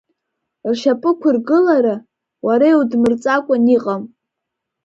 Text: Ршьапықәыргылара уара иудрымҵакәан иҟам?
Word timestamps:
Ршьапықәыргылара 0.71 1.95
уара 2.45 2.65
иудрымҵакәан 2.71 3.63
иҟам? 3.75 4.03